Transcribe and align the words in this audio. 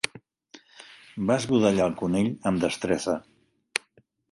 Va 1.31 1.35
esbudellar 1.41 1.85
el 1.89 1.95
conill 2.01 2.33
amb 2.53 2.65
destresa. 2.67 3.17